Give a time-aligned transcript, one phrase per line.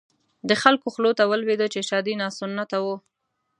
[0.49, 2.95] د خلکو خولو ته ولويده چې شهادي ناسنته وو.